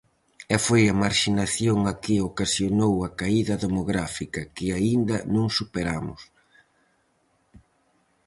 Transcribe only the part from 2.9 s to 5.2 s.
a caída demográfica, que aínda